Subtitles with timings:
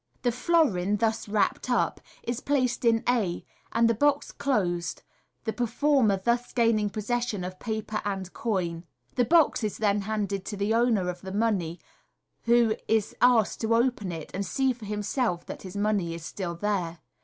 [0.23, 5.03] The florin, thus wrapped up, is placed in a, and the box closed,
[5.43, 8.85] the performer thus gaining possession of paper and coin.
[9.13, 11.79] The box is then handed to the owner of the money,
[12.45, 16.55] who is asked to open it and see for himself that his money is still
[16.55, 16.97] there.